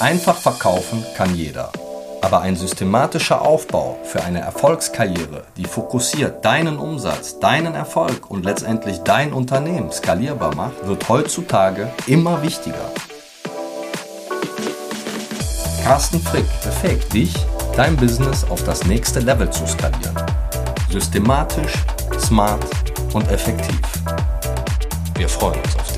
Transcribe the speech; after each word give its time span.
Einfach 0.00 0.38
verkaufen 0.38 1.04
kann 1.14 1.34
jeder. 1.34 1.70
Aber 2.22 2.40
ein 2.40 2.56
systematischer 2.56 3.42
Aufbau 3.42 3.98
für 4.02 4.22
eine 4.22 4.40
Erfolgskarriere, 4.40 5.44
die 5.58 5.66
fokussiert 5.66 6.42
deinen 6.42 6.78
Umsatz, 6.78 7.38
deinen 7.38 7.74
Erfolg 7.74 8.30
und 8.30 8.46
letztendlich 8.46 9.00
dein 9.00 9.34
Unternehmen 9.34 9.92
skalierbar 9.92 10.54
macht, 10.54 10.86
wird 10.86 11.06
heutzutage 11.10 11.92
immer 12.06 12.42
wichtiger. 12.42 12.90
Carsten 15.84 16.20
Frick 16.20 16.46
befähigt 16.64 17.12
dich, 17.12 17.34
dein 17.76 17.94
Business 17.96 18.44
auf 18.48 18.64
das 18.64 18.86
nächste 18.86 19.20
Level 19.20 19.50
zu 19.50 19.66
skalieren. 19.66 20.16
Systematisch, 20.90 21.74
smart 22.18 22.64
und 23.12 23.30
effektiv. 23.30 23.80
Wir 25.14 25.28
freuen 25.28 25.60
uns 25.60 25.76
auf 25.76 25.89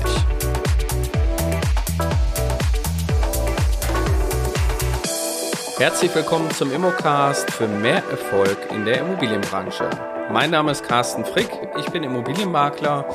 Herzlich 5.83 6.15
willkommen 6.15 6.49
zum 6.51 6.71
Immocast 6.71 7.51
für 7.51 7.67
mehr 7.67 8.01
Erfolg 8.09 8.57
in 8.71 8.85
der 8.85 9.01
Immobilienbranche. 9.01 9.89
Mein 10.31 10.49
Name 10.49 10.71
ist 10.71 10.85
Carsten 10.85 11.25
Frick, 11.25 11.49
ich 11.77 11.89
bin 11.89 12.03
Immobilienmakler. 12.03 13.05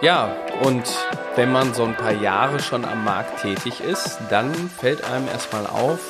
Ja, 0.00 0.34
und 0.62 0.82
wenn 1.34 1.52
man 1.52 1.74
so 1.74 1.84
ein 1.84 1.94
paar 1.94 2.14
Jahre 2.14 2.58
schon 2.58 2.86
am 2.86 3.04
Markt 3.04 3.42
tätig 3.42 3.82
ist, 3.82 4.18
dann 4.30 4.54
fällt 4.54 5.04
einem 5.04 5.28
erstmal 5.28 5.66
auf, 5.66 6.00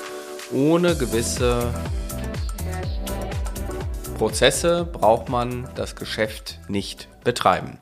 ohne 0.52 0.94
gewisse 0.94 1.74
Prozesse 4.16 4.84
braucht 4.84 5.28
man 5.28 5.68
das 5.74 5.96
Geschäft 5.96 6.60
nicht 6.68 7.08
betreiben. 7.24 7.80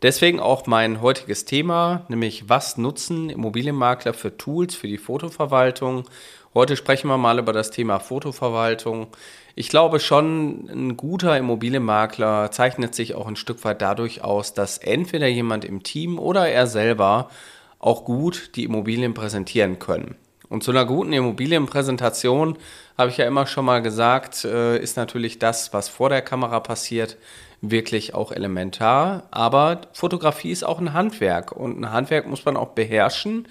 Deswegen 0.00 0.40
auch 0.40 0.66
mein 0.66 1.00
heutiges 1.02 1.44
Thema, 1.44 2.06
nämlich 2.08 2.48
was 2.48 2.78
nutzen 2.78 3.28
Immobilienmakler 3.28 4.14
für 4.14 4.36
Tools 4.36 4.74
für 4.74 4.88
die 4.88 4.98
Fotoverwaltung 4.98 6.08
Heute 6.54 6.76
sprechen 6.76 7.08
wir 7.08 7.16
mal 7.16 7.38
über 7.38 7.54
das 7.54 7.70
Thema 7.70 7.98
Fotoverwaltung. 7.98 9.06
Ich 9.54 9.70
glaube 9.70 10.00
schon, 10.00 10.68
ein 10.68 10.98
guter 10.98 11.38
Immobilienmakler 11.38 12.50
zeichnet 12.50 12.94
sich 12.94 13.14
auch 13.14 13.26
ein 13.26 13.36
Stück 13.36 13.64
weit 13.64 13.80
dadurch 13.80 14.22
aus, 14.22 14.52
dass 14.52 14.76
entweder 14.76 15.28
jemand 15.28 15.64
im 15.64 15.82
Team 15.82 16.18
oder 16.18 16.50
er 16.50 16.66
selber 16.66 17.30
auch 17.78 18.04
gut 18.04 18.50
die 18.54 18.64
Immobilien 18.64 19.14
präsentieren 19.14 19.78
können. 19.78 20.16
Und 20.50 20.62
zu 20.62 20.72
einer 20.72 20.84
guten 20.84 21.14
Immobilienpräsentation, 21.14 22.58
habe 22.98 23.10
ich 23.10 23.16
ja 23.16 23.24
immer 23.24 23.46
schon 23.46 23.64
mal 23.64 23.80
gesagt, 23.80 24.44
äh, 24.44 24.76
ist 24.76 24.98
natürlich 24.98 25.38
das, 25.38 25.72
was 25.72 25.88
vor 25.88 26.10
der 26.10 26.20
Kamera 26.20 26.60
passiert, 26.60 27.16
wirklich 27.62 28.12
auch 28.12 28.30
elementar. 28.30 29.22
Aber 29.30 29.80
Fotografie 29.94 30.50
ist 30.50 30.64
auch 30.64 30.78
ein 30.78 30.92
Handwerk 30.92 31.52
und 31.52 31.80
ein 31.80 31.90
Handwerk 31.90 32.26
muss 32.26 32.44
man 32.44 32.58
auch 32.58 32.70
beherrschen. 32.70 33.48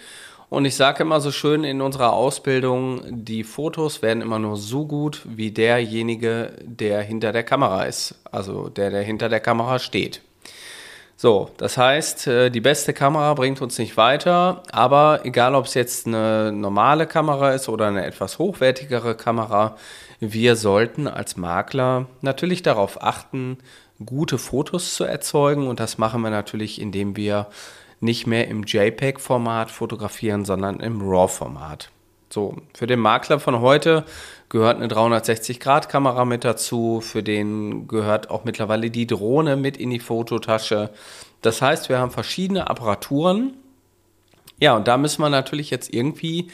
Und 0.52 0.66
ich 0.66 0.76
sage 0.76 1.04
immer 1.04 1.22
so 1.22 1.32
schön 1.32 1.64
in 1.64 1.80
unserer 1.80 2.12
Ausbildung, 2.12 3.24
die 3.24 3.46
Fotos 3.46 4.02
werden 4.02 4.22
immer 4.22 4.38
nur 4.38 4.58
so 4.58 4.86
gut 4.86 5.22
wie 5.24 5.52
derjenige, 5.52 6.52
der 6.62 7.02
hinter 7.04 7.32
der 7.32 7.44
Kamera 7.44 7.86
ist. 7.86 8.16
Also 8.34 8.68
der, 8.68 8.90
der 8.90 9.02
hinter 9.02 9.30
der 9.30 9.40
Kamera 9.40 9.80
steht. 9.80 10.20
So, 11.16 11.52
das 11.56 11.78
heißt, 11.78 12.28
äh, 12.28 12.50
die 12.50 12.60
beste 12.60 12.92
Kamera 12.92 13.34
bringt 13.34 13.62
uns 13.62 13.78
nicht 13.78 13.96
weiter, 13.96 14.62
aber 14.74 15.22
egal 15.24 15.56
ob 15.56 15.68
es 15.68 15.74
jetzt 15.74 16.06
eine 16.06 16.52
normale 16.52 17.08
Kamera 17.08 17.54
ist 17.54 17.70
oder 17.70 17.88
eine 17.88 18.06
etwas 18.06 18.38
hochwertigere 18.38 19.16
Kamera, 19.16 19.78
wir 20.20 20.58
sollten 20.58 21.08
als 21.08 21.38
Makler 21.38 22.08
natürlich 22.20 22.62
darauf 22.62 23.02
achten, 23.02 23.58
gute 24.06 24.38
Fotos 24.38 24.96
zu 24.96 25.06
erzeugen 25.06 25.68
und 25.68 25.80
das 25.80 25.98
machen 25.98 26.22
wir 26.24 26.30
natürlich, 26.30 26.82
indem 26.82 27.16
wir 27.16 27.48
nicht 28.02 28.28
mehr 28.28 28.48
im 28.48 28.64
JPEG-Format 28.64 29.72
fotografieren, 29.72 30.44
sondern 30.44 30.80
im 30.80 31.02
RAW-Format. 31.02 31.90
So, 32.30 32.58
für 32.74 32.88
den 32.88 33.00
Makler 33.00 33.40
von 33.40 33.62
heute 33.62 34.06
gehört 34.50 34.78
eine 34.78 34.88
360-Grad-Kamera 34.88 36.26
mit 36.26 36.44
dazu. 36.44 37.02
Für 37.02 37.24
den 37.24 37.88
gehört 37.88 38.30
auch 38.30 38.44
mittlerweile 38.44 38.90
die 38.90 39.08
Drohne 39.08 39.56
mit 39.56 39.78
in 39.78 39.90
die 39.90 40.00
Fototasche. 40.00 40.90
Das 41.42 41.62
heißt, 41.62 41.90
wir 41.90 42.00
haben 42.00 42.12
verschiedene 42.12 42.70
Apparaturen. 42.70 43.54
Ja, 44.60 44.76
und 44.76 44.88
da 44.88 44.98
müssen 44.98 45.22
wir 45.22 45.30
natürlich 45.30 45.70
jetzt 45.70 45.94
irgendwie 45.94 46.52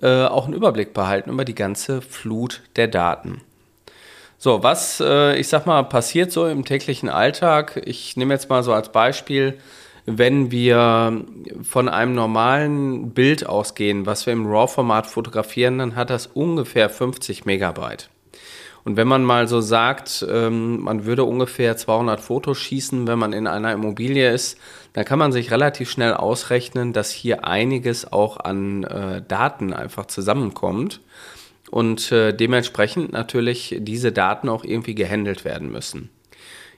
äh, 0.00 0.24
auch 0.24 0.46
einen 0.46 0.54
Überblick 0.54 0.92
behalten 0.92 1.30
über 1.30 1.44
die 1.44 1.54
ganze 1.54 2.02
Flut 2.02 2.62
der 2.76 2.88
Daten. 2.88 3.40
So, 4.38 4.64
was, 4.64 5.00
äh, 5.00 5.36
ich 5.36 5.46
sag 5.46 5.66
mal, 5.66 5.84
passiert 5.84 6.32
so 6.32 6.48
im 6.48 6.64
täglichen 6.64 7.08
Alltag? 7.08 7.80
Ich 7.84 8.16
nehme 8.16 8.34
jetzt 8.34 8.50
mal 8.50 8.64
so 8.64 8.72
als 8.72 8.90
Beispiel 8.90 9.58
wenn 10.06 10.50
wir 10.50 11.24
von 11.62 11.88
einem 11.88 12.14
normalen 12.14 13.10
Bild 13.10 13.46
ausgehen, 13.46 14.06
was 14.06 14.26
wir 14.26 14.32
im 14.32 14.46
RAW-Format 14.46 15.06
fotografieren, 15.06 15.78
dann 15.78 15.94
hat 15.94 16.10
das 16.10 16.26
ungefähr 16.26 16.90
50 16.90 17.44
Megabyte. 17.44 18.08
Und 18.84 18.96
wenn 18.96 19.06
man 19.06 19.22
mal 19.22 19.46
so 19.46 19.60
sagt, 19.60 20.26
ähm, 20.28 20.80
man 20.80 21.04
würde 21.04 21.24
ungefähr 21.24 21.76
200 21.76 22.20
Fotos 22.20 22.58
schießen, 22.58 23.06
wenn 23.06 23.18
man 23.18 23.32
in 23.32 23.46
einer 23.46 23.72
Immobilie 23.72 24.32
ist, 24.32 24.58
dann 24.92 25.04
kann 25.04 25.20
man 25.20 25.30
sich 25.30 25.52
relativ 25.52 25.88
schnell 25.88 26.14
ausrechnen, 26.14 26.92
dass 26.92 27.10
hier 27.10 27.46
einiges 27.46 28.12
auch 28.12 28.38
an 28.38 28.82
äh, 28.82 29.22
Daten 29.22 29.72
einfach 29.72 30.06
zusammenkommt 30.06 31.00
und 31.70 32.10
äh, 32.10 32.32
dementsprechend 32.34 33.12
natürlich 33.12 33.76
diese 33.78 34.10
Daten 34.10 34.48
auch 34.48 34.64
irgendwie 34.64 34.96
gehandelt 34.96 35.44
werden 35.44 35.70
müssen. 35.70 36.10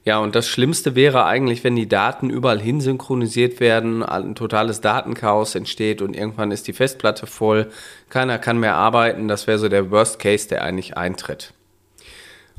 Ja, 0.07 0.19
und 0.19 0.35
das 0.35 0.47
Schlimmste 0.49 0.95
wäre 0.95 1.25
eigentlich, 1.25 1.65
wenn 1.65 1.77
die 1.77 1.89
Daten 1.89 2.29
überall 2.29 2.61
hin 2.61 2.83
synchronisiert 2.83 3.59
werden, 3.59 4.03
ein 4.03 4.35
totales 4.35 4.83
Datenchaos 4.83 5.55
entsteht 5.55 6.03
und 6.03 6.15
irgendwann 6.15 6.51
ist 6.51 6.69
die 6.69 6.75
Festplatte 6.75 7.27
voll, 7.27 7.71
keiner 8.11 8.39
kann 8.39 8.59
mehr 8.59 8.75
arbeiten. 8.75 9.29
Das 9.29 9.47
wäre 9.47 9.59
so 9.59 9.71
der 9.71 9.91
Worst 9.91 10.19
Case, 10.19 10.47
der 10.47 10.63
eigentlich 10.63 10.99
eintritt. 10.99 11.55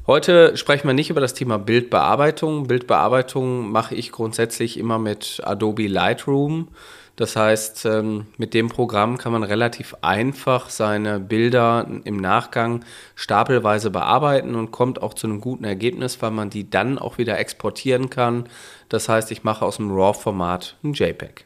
Heute 0.08 0.58
sprechen 0.58 0.88
wir 0.88 0.94
nicht 0.94 1.12
über 1.12 1.22
das 1.22 1.36
Thema 1.36 1.60
Bildbearbeitung. 1.60 2.66
Bildbearbeitung 2.66 3.72
mache 3.72 3.94
ich 3.94 4.12
grundsätzlich 4.12 4.80
immer 4.80 4.98
mit 4.98 5.42
Adobe 5.44 5.88
Lightroom. 5.88 6.70
Das 7.16 7.38
heißt, 7.38 7.86
ähm, 7.86 8.28
mit 8.38 8.54
dem 8.54 8.68
Programm 8.68 9.18
kann 9.18 9.32
man 9.32 9.44
relativ 9.44 9.96
einfach 10.02 10.70
seine 10.70 11.20
Bilder 11.20 11.88
im 12.04 12.18
Nachgang 12.18 12.84
stapelweise 13.16 13.90
bearbeiten 13.90 14.56
und 14.56 14.72
kommt 14.72 15.02
auch 15.02 15.14
zu 15.14 15.28
einem 15.28 15.40
guten 15.40 15.64
Ergebnis, 15.64 16.22
weil 16.22 16.32
man 16.32 16.50
die 16.50 16.70
dann 16.70 17.00
auch 17.00 17.18
wieder 17.18 17.40
exportieren 17.40 18.10
kann. 18.10 18.50
Das 18.90 19.08
heißt, 19.08 19.32
ich 19.32 19.44
mache 19.44 19.64
aus 19.64 19.78
dem 19.78 19.92
RAW-Format 19.92 20.76
ein 20.84 20.94
JPEG. 20.94 21.46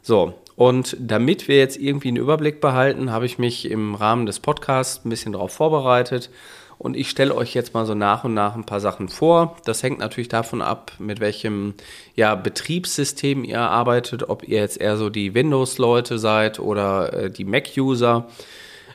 So, 0.00 0.34
und 0.56 0.96
damit 0.98 1.46
wir 1.46 1.58
jetzt 1.58 1.76
irgendwie 1.76 2.08
einen 2.08 2.16
Überblick 2.16 2.60
behalten, 2.62 3.12
habe 3.12 3.26
ich 3.26 3.38
mich 3.38 3.70
im 3.70 3.94
Rahmen 3.94 4.24
des 4.24 4.40
Podcasts 4.40 5.04
ein 5.04 5.10
bisschen 5.10 5.32
darauf 5.32 5.52
vorbereitet 5.52 6.30
und 6.80 6.96
ich 6.96 7.10
stelle 7.10 7.34
euch 7.34 7.52
jetzt 7.52 7.74
mal 7.74 7.84
so 7.84 7.94
nach 7.94 8.24
und 8.24 8.32
nach 8.32 8.54
ein 8.54 8.64
paar 8.64 8.80
Sachen 8.80 9.10
vor. 9.10 9.54
Das 9.66 9.82
hängt 9.82 9.98
natürlich 9.98 10.30
davon 10.30 10.62
ab, 10.62 10.92
mit 10.98 11.20
welchem 11.20 11.74
ja, 12.14 12.34
Betriebssystem 12.34 13.44
ihr 13.44 13.60
arbeitet, 13.60 14.30
ob 14.30 14.48
ihr 14.48 14.60
jetzt 14.60 14.80
eher 14.80 14.96
so 14.96 15.10
die 15.10 15.34
Windows-Leute 15.34 16.18
seid 16.18 16.58
oder 16.58 17.12
äh, 17.12 17.30
die 17.30 17.44
Mac-User. 17.44 18.28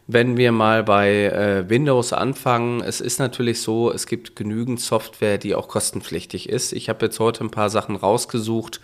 Wenn 0.08 0.36
wir 0.36 0.52
mal 0.52 0.84
bei 0.84 1.26
äh, 1.26 1.70
Windows 1.70 2.12
anfangen, 2.12 2.82
es 2.82 3.02
ist 3.02 3.20
natürlich 3.20 3.62
so, 3.62 3.92
es 3.92 4.08
gibt 4.08 4.36
genügend 4.36 4.82
Software, 4.82 5.38
die 5.38 5.54
auch 5.54 5.68
kostenpflichtig 5.68 6.50
ist. 6.50 6.74
Ich 6.74 6.90
habe 6.90 7.06
jetzt 7.06 7.20
heute 7.20 7.44
ein 7.44 7.52
paar 7.52 7.70
Sachen 7.70 7.96
rausgesucht, 7.96 8.82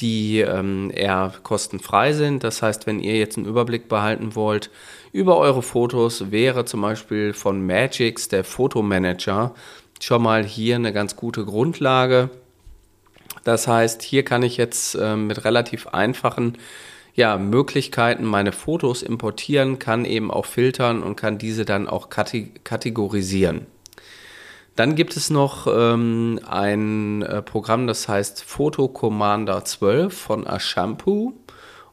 die 0.00 0.40
ähm, 0.40 0.90
eher 0.94 1.32
kostenfrei 1.42 2.12
sind. 2.12 2.44
Das 2.44 2.62
heißt, 2.62 2.86
wenn 2.86 3.00
ihr 3.00 3.16
jetzt 3.16 3.36
einen 3.36 3.46
Überblick 3.46 3.88
behalten 3.88 4.34
wollt 4.34 4.70
über 5.12 5.36
eure 5.38 5.62
Fotos, 5.62 6.30
wäre 6.30 6.64
zum 6.64 6.82
Beispiel 6.82 7.32
von 7.32 7.66
Magix 7.66 8.28
der 8.28 8.44
Fotomanager 8.44 9.54
schon 10.00 10.22
mal 10.22 10.44
hier 10.44 10.76
eine 10.76 10.92
ganz 10.92 11.16
gute 11.16 11.44
Grundlage. 11.44 12.30
Das 13.44 13.66
heißt, 13.66 14.02
hier 14.02 14.24
kann 14.24 14.42
ich 14.42 14.56
jetzt 14.56 14.94
äh, 14.94 15.16
mit 15.16 15.44
relativ 15.44 15.88
einfachen 15.88 16.58
ja, 17.14 17.36
Möglichkeiten 17.36 18.24
meine 18.24 18.52
Fotos 18.52 19.02
importieren, 19.02 19.80
kann 19.80 20.04
eben 20.04 20.30
auch 20.30 20.46
filtern 20.46 21.02
und 21.02 21.16
kann 21.16 21.36
diese 21.36 21.64
dann 21.64 21.88
auch 21.88 22.10
kategorisieren. 22.10 23.66
Dann 24.78 24.94
gibt 24.94 25.16
es 25.16 25.28
noch 25.28 25.66
ähm, 25.66 26.38
ein 26.48 27.22
äh, 27.22 27.42
Programm, 27.42 27.88
das 27.88 28.06
heißt 28.06 28.44
Photo 28.44 28.86
Commander 28.86 29.64
12 29.64 30.16
von 30.16 30.46
Ashampoo. 30.46 31.32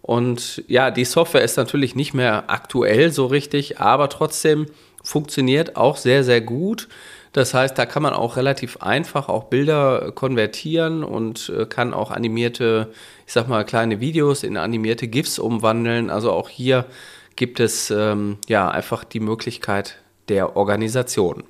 Und 0.04 0.64
ja, 0.68 0.92
die 0.92 1.04
Software 1.04 1.42
ist 1.42 1.58
natürlich 1.58 1.96
nicht 1.96 2.14
mehr 2.14 2.44
aktuell 2.46 3.12
so 3.12 3.26
richtig, 3.26 3.80
aber 3.80 4.08
trotzdem 4.10 4.68
funktioniert 5.04 5.78
auch 5.78 5.98
sehr, 5.98 6.24
sehr 6.24 6.42
gut. 6.42 6.88
Das 7.34 7.56
heißt, 7.56 7.76
da 7.76 7.88
kann 7.88 8.04
man 8.04 8.14
auch 8.14 8.38
relativ 8.38 8.78
einfach 8.84 9.30
auch 9.30 9.46
Bilder 9.46 10.12
konvertieren 10.12 11.04
und 11.04 11.50
äh, 11.58 11.66
kann 11.66 11.92
auch 11.92 12.12
animierte, 12.12 12.92
ich 13.26 13.34
sag 13.34 13.48
mal, 13.48 13.66
kleine 13.66 14.00
Videos 14.00 14.44
in 14.44 14.58
animierte 14.58 15.08
GIFs 15.08 15.40
umwandeln. 15.40 16.12
Also 16.12 16.32
auch 16.32 16.50
hier 16.50 16.86
gibt 17.36 17.60
es 17.60 17.90
ähm, 17.90 18.38
ja 18.48 18.70
einfach 18.70 19.04
die 19.04 19.22
Möglichkeit 19.22 19.98
der 20.30 20.56
Organisation. 20.56 21.46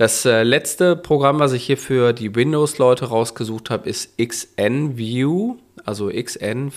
Das 0.00 0.24
äh, 0.24 0.44
letzte 0.44 0.96
Programm, 0.96 1.40
was 1.40 1.52
ich 1.52 1.64
hier 1.64 1.76
für 1.76 2.14
die 2.14 2.34
Windows-Leute 2.34 3.04
rausgesucht 3.10 3.68
habe, 3.68 3.86
ist 3.86 4.16
XNView, 4.16 5.56
also 5.84 6.08
XNVIEW. 6.08 6.68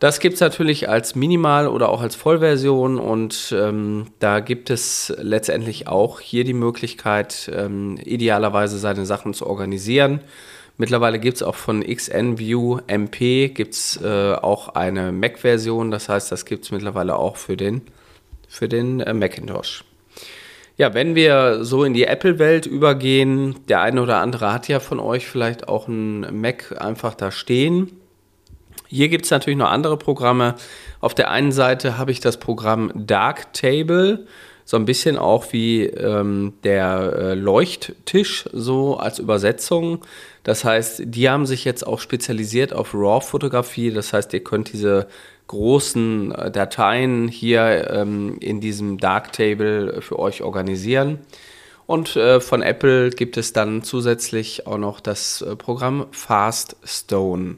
Das 0.00 0.18
gibt 0.18 0.34
es 0.34 0.40
natürlich 0.40 0.88
als 0.88 1.14
Minimal- 1.14 1.68
oder 1.68 1.88
auch 1.90 2.00
als 2.02 2.16
Vollversion 2.16 2.98
und 2.98 3.54
ähm, 3.56 4.06
da 4.18 4.40
gibt 4.40 4.70
es 4.70 5.14
letztendlich 5.18 5.86
auch 5.86 6.18
hier 6.18 6.42
die 6.42 6.52
Möglichkeit, 6.52 7.48
ähm, 7.54 7.96
idealerweise 8.04 8.80
seine 8.80 9.06
Sachen 9.06 9.34
zu 9.34 9.46
organisieren. 9.46 10.18
Mittlerweile 10.78 11.20
gibt 11.20 11.36
es 11.36 11.44
auch 11.44 11.54
von 11.54 11.80
XNView 11.80 12.80
MP 12.88 13.50
gibt's, 13.50 14.00
äh, 14.02 14.32
auch 14.32 14.70
eine 14.70 15.12
Mac-Version, 15.12 15.92
das 15.92 16.08
heißt, 16.08 16.32
das 16.32 16.44
gibt 16.44 16.64
es 16.64 16.72
mittlerweile 16.72 17.14
auch 17.14 17.36
für 17.36 17.56
den, 17.56 17.82
für 18.48 18.68
den 18.68 18.98
äh, 18.98 19.14
Macintosh. 19.14 19.84
Ja, 20.78 20.94
wenn 20.94 21.14
wir 21.14 21.64
so 21.64 21.84
in 21.84 21.92
die 21.92 22.04
Apple-Welt 22.04 22.64
übergehen, 22.64 23.56
der 23.68 23.82
eine 23.82 24.00
oder 24.00 24.18
andere 24.18 24.52
hat 24.52 24.68
ja 24.68 24.80
von 24.80 25.00
euch 25.00 25.26
vielleicht 25.26 25.68
auch 25.68 25.88
einen 25.88 26.40
Mac 26.40 26.74
einfach 26.80 27.14
da 27.14 27.30
stehen 27.30 27.98
hier 28.88 29.08
gibt 29.08 29.26
es 29.26 29.30
natürlich 29.30 29.58
noch 29.58 29.70
andere 29.70 29.98
Programme. 29.98 30.54
Auf 31.00 31.14
der 31.14 31.30
einen 31.30 31.52
Seite 31.52 31.98
habe 31.98 32.10
ich 32.10 32.20
das 32.20 32.38
Programm 32.38 32.90
Darktable, 32.94 34.26
so 34.68 34.76
ein 34.76 34.84
bisschen 34.84 35.16
auch 35.16 35.54
wie 35.54 35.84
ähm, 35.84 36.52
der 36.62 37.14
äh, 37.16 37.34
Leuchttisch, 37.34 38.44
so 38.52 38.98
als 38.98 39.18
Übersetzung. 39.18 40.04
Das 40.42 40.62
heißt, 40.62 41.04
die 41.06 41.30
haben 41.30 41.46
sich 41.46 41.64
jetzt 41.64 41.86
auch 41.86 42.00
spezialisiert 42.00 42.74
auf 42.74 42.92
RAW-Fotografie. 42.92 43.92
Das 43.92 44.12
heißt, 44.12 44.30
ihr 44.34 44.44
könnt 44.44 44.70
diese 44.74 45.06
großen 45.46 46.32
äh, 46.32 46.50
Dateien 46.50 47.28
hier 47.28 47.90
ähm, 47.90 48.36
in 48.40 48.60
diesem 48.60 48.98
Darktable 48.98 50.02
für 50.02 50.18
euch 50.18 50.42
organisieren. 50.42 51.20
Und 51.86 52.16
äh, 52.16 52.38
von 52.38 52.60
Apple 52.60 53.08
gibt 53.08 53.38
es 53.38 53.54
dann 53.54 53.82
zusätzlich 53.82 54.66
auch 54.66 54.76
noch 54.76 55.00
das 55.00 55.40
äh, 55.40 55.56
Programm 55.56 56.08
Faststone. 56.10 57.56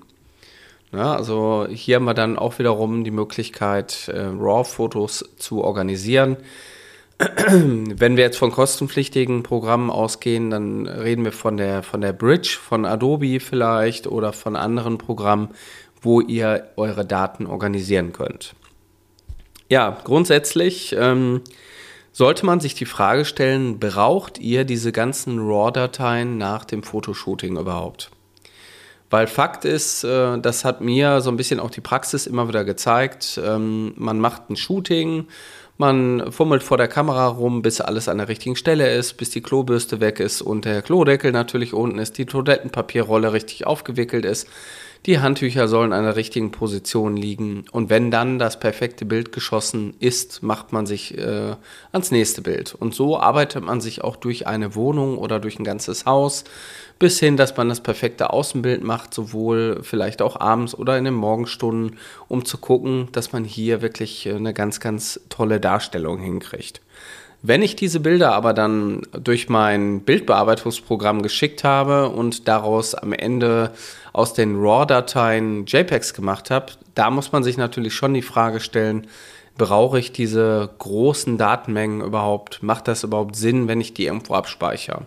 Ja, 0.93 1.17
also 1.17 1.67
hier 1.69 1.97
haben 1.97 2.05
wir 2.05 2.15
dann 2.15 2.39
auch 2.39 2.61
wiederum 2.61 3.03
die 3.03 3.11
Möglichkeit, 3.11 4.07
äh, 4.07 4.27
RAW-Fotos 4.27 5.29
zu 5.39 5.65
organisieren. 5.65 6.37
Wenn 7.51 8.17
wir 8.17 8.25
jetzt 8.25 8.39
von 8.39 8.51
kostenpflichtigen 8.51 9.43
Programmen 9.43 9.91
ausgehen, 9.91 10.51
dann 10.51 10.87
reden 10.87 11.25
wir 11.25 11.33
von 11.33 11.59
der, 11.59 11.83
von 11.83 12.01
der 12.01 12.15
Bridge, 12.15 12.57
von 12.61 12.87
Adobe 12.87 13.41
vielleicht 13.41 14.07
oder 14.07 14.33
von 14.33 14.57
anderen 14.57 14.97
Programmen, 14.97 15.51
wo 16.01 16.23
ihr 16.23 16.69
eure 16.77 17.05
Daten 17.05 17.47
organisieren 17.47 18.13
könnt. 18.13 18.55
Ja, 19.69 19.99
grundsätzlich 20.03 20.97
ähm, 20.99 21.43
sollte 22.11 22.47
man 22.47 22.59
sich 22.59 22.75
die 22.75 22.87
Frage 22.87 23.27
stellen, 23.27 23.79
braucht 23.79 24.39
ihr 24.39 24.65
diese 24.65 24.91
ganzen 24.91 25.39
RAW-Dateien 25.39 26.39
nach 26.39 26.65
dem 26.65 26.83
Fotoshooting 26.83 27.59
überhaupt? 27.59 28.11
Weil 29.11 29.27
Fakt 29.27 29.65
ist, 29.65 30.05
äh, 30.05 30.39
das 30.39 30.65
hat 30.65 30.81
mir 30.81 31.21
so 31.21 31.31
ein 31.31 31.37
bisschen 31.37 31.61
auch 31.61 31.71
die 31.71 31.81
Praxis 31.81 32.27
immer 32.27 32.49
wieder 32.49 32.65
gezeigt. 32.65 33.39
Ähm, 33.45 33.93
man 33.97 34.21
macht 34.21 34.49
ein 34.49 34.57
Shooting, 34.57 35.27
man 35.81 36.31
fummelt 36.31 36.62
vor 36.62 36.77
der 36.77 36.88
Kamera 36.88 37.27
rum, 37.27 37.62
bis 37.62 37.81
alles 37.81 38.06
an 38.06 38.19
der 38.19 38.29
richtigen 38.29 38.55
Stelle 38.55 38.94
ist, 38.94 39.15
bis 39.15 39.31
die 39.31 39.41
Klobürste 39.41 39.99
weg 39.99 40.21
ist 40.21 40.43
und 40.43 40.67
der 40.67 40.82
Klodeckel 40.82 41.32
natürlich 41.32 41.73
unten 41.73 41.99
ist, 41.99 42.19
die 42.19 42.27
Toilettenpapierrolle 42.27 43.32
richtig 43.32 43.67
aufgewickelt 43.67 44.27
ist. 44.27 44.47
Die 45.06 45.19
Handtücher 45.19 45.67
sollen 45.67 45.94
an 45.94 46.05
der 46.05 46.17
richtigen 46.17 46.50
Position 46.50 47.17
liegen. 47.17 47.64
Und 47.73 47.88
wenn 47.88 48.11
dann 48.11 48.38
das 48.38 48.61
perfekte 48.61 49.06
Bild 49.06 49.32
geschossen 49.32 49.94
ist, 49.99 50.43
macht 50.43 50.73
man 50.73 50.85
sich 50.85 51.17
äh, 51.17 51.56
ans 51.91 52.11
nächste 52.11 52.43
Bild. 52.43 52.75
Und 52.75 52.94
so 52.94 53.19
arbeitet 53.19 53.64
man 53.64 53.81
sich 53.81 54.05
auch 54.05 54.17
durch 54.17 54.47
eine 54.47 54.75
Wohnung 54.75 55.17
oder 55.17 55.41
durch 55.41 55.58
ein 55.58 55.64
ganzes 55.64 56.05
Haus 56.05 56.44
bis 56.99 57.19
hin, 57.19 57.38
dass 57.38 57.56
man 57.56 57.70
das 57.70 57.81
perfekte 57.81 58.31
Außenbild 58.31 58.85
macht, 58.85 59.14
sowohl 59.14 59.81
vielleicht 59.82 60.20
auch 60.20 60.38
abends 60.38 60.75
oder 60.75 60.99
in 60.99 61.06
den 61.06 61.14
Morgenstunden, 61.14 61.97
um 62.29 62.44
zu 62.44 62.58
gucken, 62.58 63.08
dass 63.12 63.32
man 63.32 63.44
hier 63.44 63.81
wirklich 63.81 64.26
äh, 64.26 64.35
eine 64.35 64.52
ganz, 64.52 64.81
ganz 64.81 65.19
tolle 65.31 65.61
Darstellung 65.61 66.19
hinkriegt. 66.19 66.82
Wenn 67.43 67.63
ich 67.63 67.75
diese 67.75 68.01
Bilder 68.01 68.33
aber 68.33 68.53
dann 68.53 69.03
durch 69.13 69.49
mein 69.49 70.03
Bildbearbeitungsprogramm 70.03 71.23
geschickt 71.23 71.65
habe 71.65 72.11
und 72.11 72.49
daraus 72.49 72.95
am 72.95 73.15
Ende 73.15 73.73
aus 74.13 74.35
den 74.35 74.61
RAW-Dateien 74.61 75.65
JPEGs 75.65 76.13
gemacht 76.13 76.51
habe, 76.51 76.73
da 76.95 77.11
muss 77.11 77.33
man 77.33 77.43
sich 77.43 77.57
natürlich 77.57 77.95
schon 77.95 78.13
die 78.13 78.23
Frage 78.23 78.61
stellen, 78.61 79.07
brauche 79.57 79.99
ich 79.99 80.13
diese 80.13 80.71
großen 80.79 81.39
Datenmengen 81.39 82.03
überhaupt? 82.03 82.63
Macht 82.63 82.89
das 82.89 83.05
überhaupt 83.05 83.37
Sinn, 83.37 83.69
wenn 83.69 83.81
ich 83.81 83.95
die 83.95 84.07
irgendwo 84.07 84.35
abspeichere? 84.35 85.07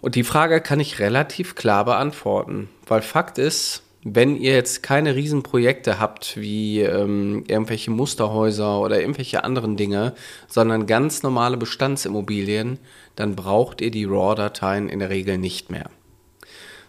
Und 0.00 0.14
die 0.14 0.24
Frage 0.24 0.60
kann 0.60 0.78
ich 0.78 1.00
relativ 1.00 1.56
klar 1.56 1.84
beantworten, 1.84 2.68
weil 2.86 3.02
Fakt 3.02 3.38
ist, 3.38 3.82
wenn 4.14 4.36
ihr 4.36 4.54
jetzt 4.54 4.82
keine 4.82 5.14
Riesenprojekte 5.14 5.98
habt 5.98 6.36
wie 6.36 6.80
ähm, 6.80 7.44
irgendwelche 7.48 7.90
Musterhäuser 7.90 8.80
oder 8.80 9.00
irgendwelche 9.00 9.44
anderen 9.44 9.76
Dinge, 9.76 10.14
sondern 10.46 10.86
ganz 10.86 11.22
normale 11.22 11.56
Bestandsimmobilien, 11.56 12.78
dann 13.16 13.36
braucht 13.36 13.80
ihr 13.80 13.90
die 13.90 14.04
RAW-Dateien 14.04 14.88
in 14.88 14.98
der 14.98 15.10
Regel 15.10 15.38
nicht 15.38 15.70
mehr. 15.70 15.90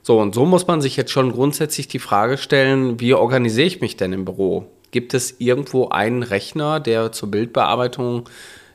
So, 0.02 0.20
und 0.20 0.34
so 0.34 0.46
muss 0.46 0.68
man 0.68 0.82
sich 0.82 0.98
jetzt 0.98 1.12
schon 1.12 1.32
grundsätzlich 1.32 1.88
die 1.88 2.00
Frage 2.00 2.38
stellen, 2.38 3.00
wie 3.00 3.14
organisiere 3.14 3.68
ich 3.68 3.82
mich 3.82 3.98
denn 3.98 4.14
im 4.14 4.26
Büro? 4.26 4.72
Gibt 4.92 5.14
es 5.14 5.36
irgendwo 5.40 5.90
einen 5.90 6.24
Rechner, 6.24 6.80
der 6.80 7.12
zur 7.12 7.30
Bildbearbeitung 7.30 8.28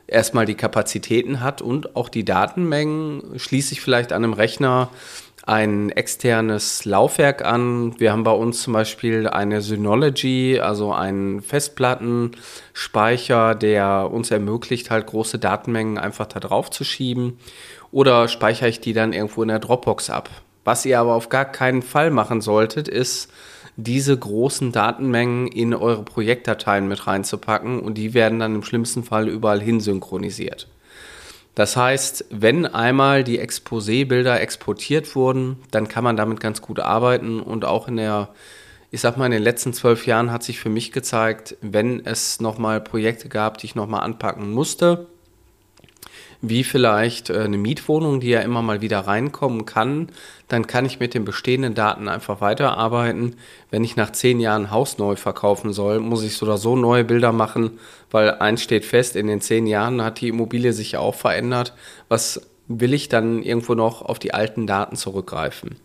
erstmal 0.07 0.45
die 0.45 0.55
Kapazitäten 0.55 1.41
hat 1.41 1.61
und 1.61 1.95
auch 1.95 2.09
die 2.09 2.25
Datenmengen. 2.25 3.39
Schließe 3.39 3.73
ich 3.73 3.81
vielleicht 3.81 4.13
an 4.13 4.23
einem 4.23 4.33
Rechner 4.33 4.89
ein 5.45 5.91
externes 5.91 6.85
Laufwerk 6.85 7.45
an. 7.45 7.93
Wir 7.99 8.11
haben 8.11 8.23
bei 8.23 8.31
uns 8.31 8.63
zum 8.63 8.73
Beispiel 8.73 9.27
eine 9.27 9.61
Synology, 9.61 10.59
also 10.59 10.91
einen 10.91 11.41
Festplattenspeicher, 11.41 13.53
der 13.53 14.09
uns 14.11 14.31
ermöglicht, 14.31 14.89
halt 14.89 15.05
große 15.05 15.37
Datenmengen 15.37 15.99
einfach 15.99 16.25
da 16.27 16.39
drauf 16.39 16.71
zu 16.71 16.83
schieben. 16.83 17.37
Oder 17.91 18.27
speichere 18.27 18.69
ich 18.69 18.79
die 18.79 18.93
dann 18.93 19.13
irgendwo 19.13 19.43
in 19.43 19.49
der 19.49 19.59
Dropbox 19.59 20.09
ab. 20.09 20.31
Was 20.63 20.83
ihr 20.85 20.99
aber 20.99 21.13
auf 21.13 21.29
gar 21.29 21.45
keinen 21.45 21.83
Fall 21.83 22.09
machen 22.09 22.41
solltet, 22.41 22.87
ist, 22.87 23.29
diese 23.77 24.17
großen 24.17 24.71
Datenmengen 24.71 25.47
in 25.47 25.73
eure 25.73 26.03
Projektdateien 26.03 26.87
mit 26.87 27.07
reinzupacken 27.07 27.81
und 27.81 27.97
die 27.97 28.13
werden 28.13 28.39
dann 28.39 28.55
im 28.55 28.63
schlimmsten 28.63 29.03
Fall 29.03 29.27
überall 29.27 29.61
hin 29.61 29.79
synchronisiert. 29.79 30.67
Das 31.55 31.77
heißt, 31.77 32.25
wenn 32.29 32.65
einmal 32.65 33.23
die 33.23 33.39
Exposé-Bilder 33.39 34.41
exportiert 34.41 35.15
wurden, 35.15 35.57
dann 35.71 35.87
kann 35.87 36.03
man 36.03 36.17
damit 36.17 36.41
ganz 36.41 36.61
gut 36.61 36.81
arbeiten. 36.81 37.39
Und 37.39 37.63
auch 37.63 37.87
in 37.87 37.95
der, 37.95 38.29
ich 38.91 38.99
sag 38.99 39.17
mal, 39.17 39.25
in 39.25 39.31
den 39.31 39.41
letzten 39.41 39.71
zwölf 39.71 40.05
Jahren 40.05 40.31
hat 40.31 40.43
sich 40.43 40.59
für 40.59 40.69
mich 40.69 40.91
gezeigt, 40.91 41.55
wenn 41.61 42.05
es 42.05 42.41
nochmal 42.41 42.81
Projekte 42.81 43.29
gab, 43.29 43.57
die 43.57 43.67
ich 43.67 43.75
nochmal 43.75 44.03
anpacken 44.03 44.51
musste, 44.51 45.07
wie 46.49 46.63
vielleicht 46.63 47.29
äh, 47.29 47.39
eine 47.39 47.57
Mietwohnung, 47.57 48.19
die 48.19 48.29
ja 48.29 48.41
immer 48.41 48.61
mal 48.61 48.81
wieder 48.81 48.99
reinkommen 48.99 49.65
kann, 49.65 50.09
dann 50.47 50.67
kann 50.67 50.85
ich 50.85 50.99
mit 50.99 51.13
den 51.13 51.25
bestehenden 51.25 51.73
Daten 51.73 52.07
einfach 52.07 52.41
weiterarbeiten. 52.41 53.35
Wenn 53.71 53.83
ich 53.83 53.95
nach 53.95 54.11
zehn 54.11 54.39
Jahren 54.39 54.71
Haus 54.71 54.97
neu 54.97 55.15
verkaufen 55.15 55.73
soll, 55.73 55.99
muss 55.99 56.23
ich 56.23 56.37
so 56.37 56.45
oder 56.45 56.57
so 56.57 56.75
neue 56.75 57.03
Bilder 57.03 57.31
machen, 57.31 57.79
weil 58.11 58.31
eins 58.31 58.61
steht 58.61 58.85
fest, 58.85 59.15
in 59.15 59.27
den 59.27 59.41
zehn 59.41 59.67
Jahren 59.67 60.01
hat 60.01 60.21
die 60.21 60.29
Immobilie 60.29 60.73
sich 60.73 60.93
ja 60.93 60.99
auch 60.99 61.15
verändert. 61.15 61.73
Was 62.09 62.41
will 62.67 62.93
ich 62.93 63.09
dann 63.09 63.43
irgendwo 63.43 63.75
noch 63.75 64.01
auf 64.01 64.19
die 64.19 64.33
alten 64.33 64.67
Daten 64.67 64.95
zurückgreifen? 64.95 65.75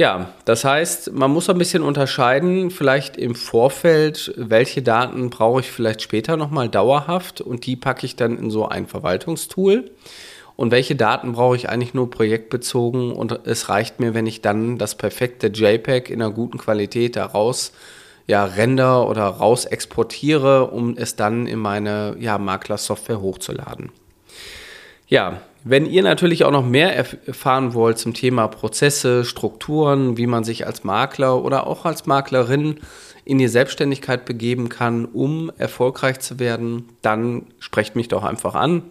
Ja, 0.00 0.30
das 0.46 0.64
heißt, 0.64 1.12
man 1.12 1.30
muss 1.30 1.50
ein 1.50 1.58
bisschen 1.58 1.82
unterscheiden, 1.82 2.70
vielleicht 2.70 3.18
im 3.18 3.34
Vorfeld, 3.34 4.32
welche 4.34 4.80
Daten 4.80 5.28
brauche 5.28 5.60
ich 5.60 5.70
vielleicht 5.70 6.00
später 6.00 6.38
nochmal 6.38 6.70
dauerhaft 6.70 7.42
und 7.42 7.66
die 7.66 7.76
packe 7.76 8.06
ich 8.06 8.16
dann 8.16 8.38
in 8.38 8.50
so 8.50 8.66
ein 8.66 8.86
Verwaltungstool. 8.86 9.90
Und 10.56 10.70
welche 10.70 10.96
Daten 10.96 11.32
brauche 11.32 11.54
ich 11.54 11.68
eigentlich 11.68 11.92
nur 11.92 12.08
projektbezogen 12.08 13.12
und 13.12 13.40
es 13.44 13.68
reicht 13.68 14.00
mir, 14.00 14.14
wenn 14.14 14.26
ich 14.26 14.40
dann 14.40 14.78
das 14.78 14.94
perfekte 14.94 15.48
JPEG 15.48 16.08
in 16.08 16.22
einer 16.22 16.32
guten 16.32 16.56
Qualität 16.56 17.16
daraus 17.16 17.72
ja, 18.26 18.46
render 18.46 19.06
oder 19.06 19.24
raus 19.24 19.66
exportiere, 19.66 20.68
um 20.70 20.96
es 20.96 21.14
dann 21.14 21.46
in 21.46 21.58
meine 21.58 22.16
ja, 22.18 22.38
Makler-Software 22.38 23.20
hochzuladen. 23.20 23.92
Ja, 25.08 25.42
wenn 25.64 25.86
ihr 25.86 26.02
natürlich 26.02 26.44
auch 26.44 26.50
noch 26.50 26.64
mehr 26.64 26.96
erfahren 26.96 27.74
wollt 27.74 27.98
zum 27.98 28.14
Thema 28.14 28.48
Prozesse, 28.48 29.24
Strukturen, 29.24 30.16
wie 30.16 30.26
man 30.26 30.44
sich 30.44 30.66
als 30.66 30.84
Makler 30.84 31.44
oder 31.44 31.66
auch 31.66 31.84
als 31.84 32.06
Maklerin 32.06 32.76
in 33.24 33.38
die 33.38 33.48
Selbstständigkeit 33.48 34.24
begeben 34.24 34.68
kann, 34.68 35.04
um 35.04 35.52
erfolgreich 35.58 36.20
zu 36.20 36.38
werden, 36.38 36.88
dann 37.02 37.46
sprecht 37.58 37.94
mich 37.94 38.08
doch 38.08 38.24
einfach 38.24 38.54
an, 38.54 38.82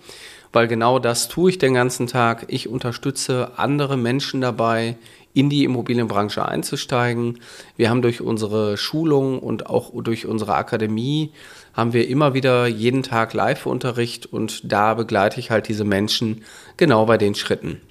weil 0.53 0.67
genau 0.67 0.99
das 0.99 1.27
tue 1.27 1.49
ich 1.49 1.57
den 1.57 1.73
ganzen 1.73 2.07
Tag. 2.07 2.45
Ich 2.47 2.69
unterstütze 2.69 3.51
andere 3.57 3.97
Menschen 3.97 4.41
dabei, 4.41 4.97
in 5.33 5.49
die 5.49 5.63
Immobilienbranche 5.63 6.45
einzusteigen. 6.45 7.39
Wir 7.77 7.89
haben 7.89 8.01
durch 8.01 8.21
unsere 8.21 8.77
Schulung 8.77 9.39
und 9.39 9.67
auch 9.67 9.91
durch 10.01 10.25
unsere 10.25 10.55
Akademie 10.55 11.31
haben 11.79 11.93
wir 11.93 12.07
immer 12.07 12.33
wieder 12.33 12.67
jeden 12.67 13.03
Tag 13.03 13.33
Live-Unterricht 13.33 14.25
und 14.25 14.71
da 14.71 14.93
begleite 14.93 15.39
ich 15.39 15.49
halt 15.49 15.67
diese 15.67 15.85
Menschen 15.85 16.43
genau 16.77 17.05
bei 17.05 17.17
den 17.17 17.35
Schritten. 17.35 17.81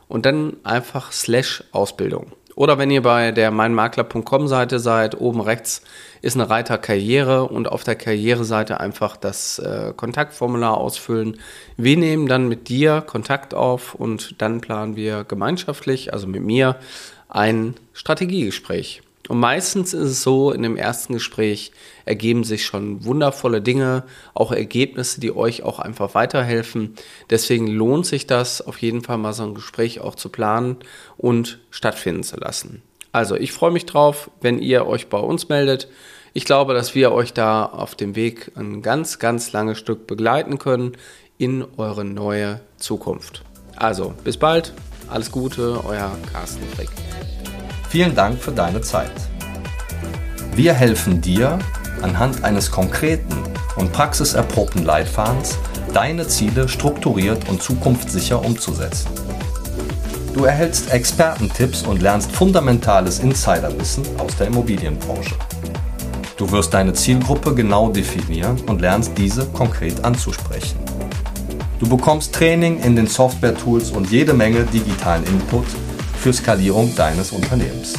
und 0.07 0.25
dann 0.25 0.57
einfach 0.63 1.11
slash 1.11 1.63
Ausbildung. 1.71 2.33
Oder 2.55 2.77
wenn 2.77 2.91
ihr 2.91 3.01
bei 3.01 3.31
der 3.31 3.51
meinmakler.com 3.51 4.47
Seite 4.47 4.79
seid, 4.79 5.19
oben 5.19 5.41
rechts 5.41 5.81
ist 6.21 6.35
eine 6.35 6.49
Reiter 6.49 6.77
Karriere 6.77 7.45
und 7.45 7.67
auf 7.71 7.83
der 7.83 7.95
Karriereseite 7.95 8.79
einfach 8.79 9.17
das 9.17 9.59
äh, 9.59 9.93
Kontaktformular 9.95 10.77
ausfüllen. 10.77 11.39
Wir 11.77 11.97
nehmen 11.97 12.27
dann 12.27 12.47
mit 12.47 12.69
dir 12.69 13.01
Kontakt 13.01 13.53
auf 13.53 13.95
und 13.95 14.41
dann 14.41 14.61
planen 14.61 14.95
wir 14.95 15.23
gemeinschaftlich, 15.23 16.13
also 16.13 16.27
mit 16.27 16.43
mir, 16.43 16.77
ein 17.27 17.75
Strategiegespräch. 17.93 19.02
Und 19.29 19.39
meistens 19.39 19.93
ist 19.93 20.09
es 20.09 20.23
so, 20.23 20.51
in 20.51 20.63
dem 20.63 20.75
ersten 20.75 21.13
Gespräch 21.13 21.71
ergeben 22.05 22.43
sich 22.43 22.65
schon 22.65 23.05
wundervolle 23.05 23.61
Dinge, 23.61 24.03
auch 24.33 24.51
Ergebnisse, 24.51 25.21
die 25.21 25.33
euch 25.33 25.63
auch 25.63 25.79
einfach 25.79 26.13
weiterhelfen. 26.13 26.95
Deswegen 27.29 27.67
lohnt 27.67 28.05
sich 28.05 28.27
das 28.27 28.61
auf 28.61 28.79
jeden 28.79 29.01
Fall 29.01 29.17
mal 29.17 29.33
so 29.33 29.43
ein 29.43 29.55
Gespräch 29.55 30.01
auch 30.01 30.15
zu 30.15 30.27
planen 30.27 30.77
und 31.17 31.59
stattfinden 31.71 32.23
zu 32.23 32.37
lassen. 32.37 32.81
Also 33.13 33.35
ich 33.35 33.53
freue 33.53 33.71
mich 33.71 33.85
drauf, 33.85 34.29
wenn 34.41 34.59
ihr 34.59 34.87
euch 34.87 35.07
bei 35.07 35.19
uns 35.19 35.47
meldet. 35.47 35.87
Ich 36.33 36.45
glaube, 36.45 36.73
dass 36.73 36.95
wir 36.95 37.11
euch 37.11 37.31
da 37.31 37.65
auf 37.65 37.95
dem 37.95 38.15
Weg 38.15 38.51
ein 38.55 38.81
ganz, 38.81 39.19
ganz 39.19 39.53
langes 39.53 39.77
Stück 39.77 40.07
begleiten 40.07 40.57
können 40.57 40.97
in 41.37 41.63
eure 41.77 42.03
neue 42.03 42.59
Zukunft. 42.77 43.43
Also 43.75 44.13
bis 44.23 44.37
bald, 44.37 44.73
alles 45.09 45.31
Gute, 45.31 45.79
euer 45.85 46.17
Carsten 46.31 46.67
Frick. 46.75 46.89
Vielen 47.93 48.15
Dank 48.15 48.41
für 48.41 48.51
deine 48.51 48.81
Zeit. 48.81 49.11
Wir 50.55 50.73
helfen 50.73 51.21
dir, 51.21 51.59
anhand 52.01 52.43
eines 52.43 52.71
konkreten 52.71 53.35
und 53.75 53.93
praxiserprobten 53.93 54.83
Leitfadens 54.83 55.59
deine 55.93 56.27
Ziele 56.27 56.67
strukturiert 56.67 57.47
und 57.49 57.61
zukunftssicher 57.61 58.43
umzusetzen. 58.43 59.11
Du 60.33 60.45
erhältst 60.45 60.91
Expertentipps 60.91 61.83
und 61.83 62.01
lernst 62.01 62.31
fundamentales 62.31 63.19
Insiderwissen 63.19 64.03
aus 64.17 64.35
der 64.37 64.47
Immobilienbranche. 64.47 65.35
Du 66.37 66.51
wirst 66.51 66.73
deine 66.73 66.93
Zielgruppe 66.93 67.53
genau 67.53 67.89
definieren 67.89 68.59
und 68.61 68.81
lernst 68.81 69.11
diese 69.19 69.45
konkret 69.45 70.03
anzusprechen. 70.03 70.79
Du 71.79 71.87
bekommst 71.87 72.33
Training 72.33 72.79
in 72.79 72.95
den 72.95 73.05
Software-Tools 73.05 73.91
und 73.91 74.09
jede 74.09 74.33
Menge 74.33 74.63
digitalen 74.63 75.23
Input 75.25 75.67
für 76.23 76.31
Skalierung 76.31 76.95
deines 76.95 77.33
Unternehmens. 77.33 77.95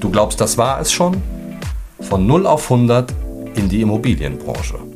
Du 0.00 0.10
glaubst, 0.10 0.40
das 0.40 0.58
war 0.58 0.80
es 0.80 0.90
schon? 0.90 1.22
Von 2.00 2.26
0 2.26 2.44
auf 2.44 2.64
100 2.64 3.14
in 3.54 3.68
die 3.68 3.82
Immobilienbranche. 3.82 4.87